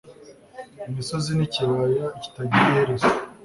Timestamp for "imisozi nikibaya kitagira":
0.89-2.65